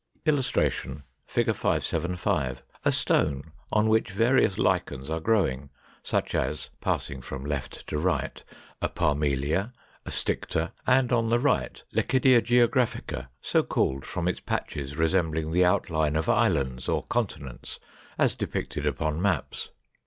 [Illustration: 0.25 1.03
Fig. 1.27 1.45
575. 1.45 2.63
A 2.83 2.91
stone 2.91 3.51
on 3.71 3.87
which 3.87 4.09
various 4.09 4.57
Lichens 4.57 5.11
are 5.11 5.19
growing, 5.19 5.69
such 6.01 6.33
as 6.33 6.71
(passing 6.79 7.21
from 7.21 7.45
left 7.45 7.85
to 7.85 7.99
right) 7.99 8.43
a 8.81 8.89
Parmelia, 8.89 9.71
a 10.03 10.09
Sticta, 10.09 10.71
and 10.87 11.11
on 11.13 11.29
the 11.29 11.37
right, 11.37 11.83
Lecidia 11.93 12.41
geographica, 12.41 13.27
so 13.43 13.61
called 13.61 14.03
from 14.03 14.27
its 14.27 14.39
patches 14.39 14.97
resembling 14.97 15.51
the 15.51 15.63
outline 15.63 16.15
of 16.15 16.27
islands 16.27 16.89
or 16.89 17.03
continents 17.05 17.79
as 18.17 18.33
depicted 18.33 18.87
upon 18.87 19.21
maps. 19.21 19.69